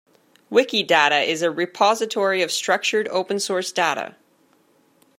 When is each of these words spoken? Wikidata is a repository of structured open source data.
Wikidata 0.51 1.27
is 1.27 1.43
a 1.43 1.51
repository 1.51 2.41
of 2.41 2.51
structured 2.51 3.07
open 3.09 3.39
source 3.39 3.71
data. 3.71 4.15